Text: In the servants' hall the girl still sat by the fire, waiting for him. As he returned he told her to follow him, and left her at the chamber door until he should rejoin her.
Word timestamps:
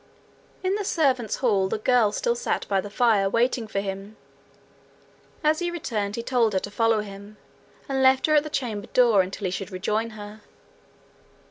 In 0.63 0.73
the 0.73 0.83
servants' 0.83 1.35
hall 1.35 1.67
the 1.67 1.77
girl 1.77 2.11
still 2.11 2.33
sat 2.35 2.67
by 2.67 2.81
the 2.81 2.89
fire, 2.89 3.29
waiting 3.29 3.67
for 3.67 3.81
him. 3.81 4.17
As 5.43 5.59
he 5.59 5.69
returned 5.69 6.15
he 6.15 6.23
told 6.23 6.53
her 6.53 6.59
to 6.61 6.71
follow 6.71 7.01
him, 7.01 7.37
and 7.87 8.01
left 8.01 8.25
her 8.25 8.33
at 8.33 8.43
the 8.43 8.49
chamber 8.49 8.87
door 8.95 9.21
until 9.21 9.45
he 9.45 9.51
should 9.51 9.69
rejoin 9.71 10.09
her. 10.17 10.41